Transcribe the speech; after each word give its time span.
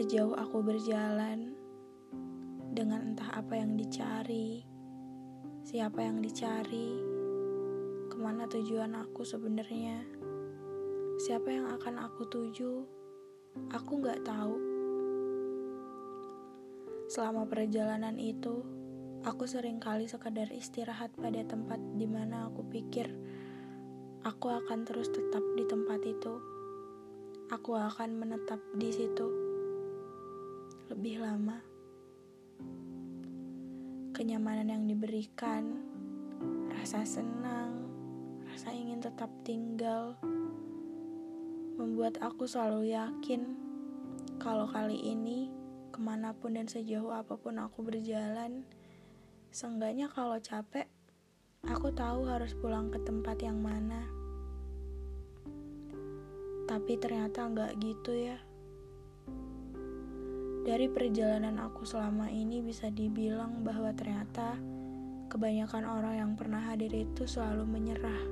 Sejauh 0.00 0.32
aku 0.32 0.64
berjalan 0.64 1.52
dengan 2.72 3.12
entah 3.12 3.36
apa 3.36 3.52
yang 3.52 3.76
dicari, 3.76 4.64
siapa 5.60 6.00
yang 6.00 6.24
dicari, 6.24 6.96
ke 8.08 8.16
mana 8.16 8.48
tujuan 8.48 8.96
aku 8.96 9.28
sebenarnya, 9.28 10.00
siapa 11.20 11.52
yang 11.52 11.68
akan 11.76 12.00
aku 12.00 12.24
tuju, 12.32 12.80
aku 13.76 14.00
nggak 14.00 14.24
tahu. 14.24 14.56
Selama 17.12 17.44
perjalanan 17.44 18.16
itu, 18.16 18.64
aku 19.28 19.44
sering 19.44 19.84
kali 19.84 20.08
sekadar 20.08 20.48
istirahat 20.48 21.12
pada 21.20 21.44
tempat 21.44 21.76
di 22.00 22.08
mana 22.08 22.48
aku 22.48 22.64
pikir 22.72 23.04
aku 24.24 24.48
akan 24.48 24.80
terus 24.88 25.12
tetap 25.12 25.44
di 25.60 25.68
tempat 25.68 26.00
itu. 26.08 26.40
Aku 27.52 27.76
akan 27.76 28.16
menetap 28.16 28.64
di 28.80 28.88
situ 28.96 29.49
lebih 30.90 31.22
lama. 31.22 31.62
Kenyamanan 34.10 34.66
yang 34.66 34.84
diberikan, 34.90 35.86
rasa 36.74 37.06
senang, 37.06 37.86
rasa 38.50 38.74
ingin 38.74 38.98
tetap 38.98 39.30
tinggal, 39.46 40.18
membuat 41.78 42.18
aku 42.18 42.42
selalu 42.42 42.90
yakin 42.90 43.54
kalau 44.42 44.66
kali 44.66 44.98
ini 44.98 45.46
ke 45.94 46.02
mana 46.02 46.34
pun 46.34 46.58
dan 46.58 46.66
sejauh 46.66 47.14
apa 47.14 47.38
pun 47.38 47.62
aku 47.62 47.86
berjalan, 47.86 48.66
seenggaknya 49.54 50.10
kalau 50.10 50.42
capek, 50.42 50.90
aku 51.70 51.94
tahu 51.94 52.26
harus 52.26 52.50
pulang 52.58 52.90
ke 52.90 52.98
tempat 53.06 53.38
yang 53.38 53.62
mana. 53.62 54.10
Tapi 56.66 56.98
ternyata 56.98 57.46
nggak 57.46 57.78
gitu 57.78 58.10
ya. 58.10 58.49
Dari 60.70 60.86
perjalanan 60.86 61.58
aku 61.66 61.82
selama 61.82 62.30
ini 62.30 62.62
bisa 62.62 62.94
dibilang 62.94 63.66
bahwa 63.66 63.90
ternyata 63.90 64.54
kebanyakan 65.26 65.82
orang 65.82 66.14
yang 66.14 66.32
pernah 66.38 66.62
hadir 66.62 66.94
itu 66.94 67.26
selalu 67.26 67.66
menyerah. 67.66 68.22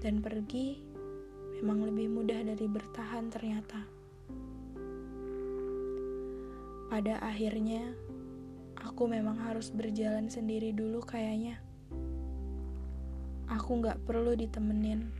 Dan 0.00 0.24
pergi 0.24 0.80
memang 1.60 1.92
lebih 1.92 2.08
mudah 2.08 2.40
dari 2.48 2.64
bertahan 2.64 3.28
ternyata. 3.28 3.84
Pada 6.88 7.20
akhirnya, 7.20 7.92
aku 8.80 9.04
memang 9.04 9.36
harus 9.44 9.68
berjalan 9.68 10.32
sendiri 10.32 10.72
dulu 10.72 11.04
kayaknya. 11.04 11.60
Aku 13.52 13.84
gak 13.84 14.00
perlu 14.08 14.32
ditemenin. 14.32 15.12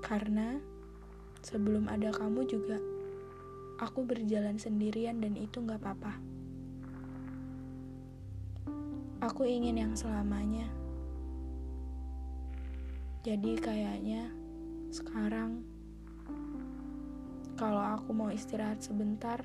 Karena 0.00 0.75
sebelum 1.46 1.86
ada 1.86 2.10
kamu 2.10 2.42
juga, 2.50 2.74
aku 3.78 4.02
berjalan 4.02 4.58
sendirian 4.58 5.22
dan 5.22 5.38
itu 5.38 5.62
gak 5.62 5.78
apa-apa. 5.78 6.18
Aku 9.22 9.46
ingin 9.46 9.78
yang 9.78 9.94
selamanya. 9.94 10.66
Jadi 13.22 13.62
kayaknya 13.62 14.26
sekarang 14.90 15.62
kalau 17.54 17.94
aku 17.94 18.10
mau 18.10 18.34
istirahat 18.34 18.82
sebentar 18.82 19.38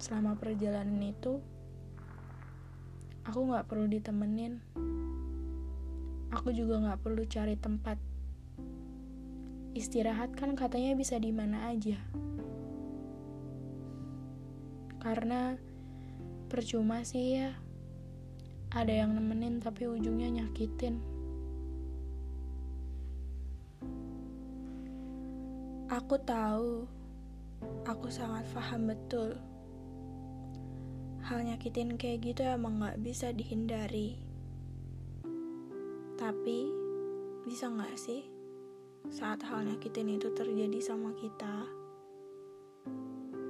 selama 0.00 0.40
perjalanan 0.40 1.04
itu, 1.04 1.36
aku 3.28 3.52
gak 3.52 3.68
perlu 3.68 3.84
ditemenin. 3.92 4.56
Aku 6.32 6.48
juga 6.56 6.80
gak 6.80 7.04
perlu 7.04 7.28
cari 7.28 7.60
tempat 7.60 8.15
Istirahat 9.76 10.32
kan 10.32 10.56
katanya 10.56 10.96
bisa 10.96 11.20
di 11.20 11.28
mana 11.36 11.68
aja. 11.68 12.00
Karena 14.96 15.52
percuma 16.48 17.04
sih 17.04 17.36
ya. 17.36 17.52
Ada 18.72 19.04
yang 19.04 19.12
nemenin 19.12 19.60
tapi 19.60 19.84
ujungnya 19.84 20.32
nyakitin. 20.32 20.96
Aku 25.92 26.16
tahu, 26.24 26.88
aku 27.84 28.08
sangat 28.08 28.48
paham 28.56 28.88
betul. 28.88 29.36
Hal 31.20 31.44
nyakitin 31.44 32.00
kayak 32.00 32.24
gitu 32.24 32.48
emang 32.48 32.80
gak 32.80 32.96
bisa 33.04 33.28
dihindari. 33.28 34.16
Tapi, 36.16 36.64
bisa 37.44 37.68
gak 37.68 37.92
sih? 38.00 38.35
Saat 39.10 39.42
hal 39.46 39.64
nyakitin 39.64 40.18
itu 40.18 40.34
terjadi 40.34 40.78
sama 40.82 41.14
kita, 41.14 41.66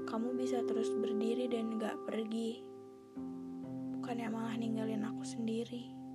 kamu 0.07 0.39
bisa 0.39 0.63
terus 0.65 0.93
berdiri 0.95 1.51
dan 1.51 1.77
gak 1.81 1.97
pergi. 2.07 2.63
Bukannya 3.99 4.29
malah 4.31 4.55
ninggalin 4.55 5.03
aku 5.03 5.25
sendiri. 5.27 6.06